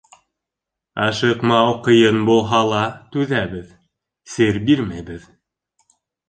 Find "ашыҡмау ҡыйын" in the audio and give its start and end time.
1.07-2.17